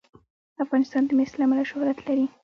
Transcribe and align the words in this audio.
افغانستان 0.63 1.03
د 1.05 1.11
مس 1.17 1.31
له 1.39 1.43
امله 1.47 1.63
شهرت 1.71 1.99
لري. 2.07 2.25